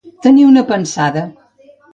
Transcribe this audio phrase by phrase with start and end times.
[0.27, 1.25] Tenir una pensada.